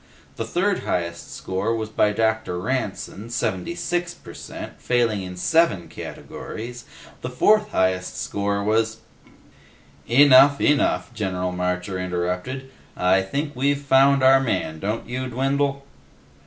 [0.35, 2.57] The third highest score was by Dr.
[2.59, 6.85] Ranson, seventy six per cent, failing in seven categories.
[7.21, 8.97] The fourth highest score was"
[10.23, 10.59] "Enough.
[10.59, 12.71] Enough," General Marcher interrupted.
[12.97, 15.85] "I think we've found our man, don't you, Dwindle?"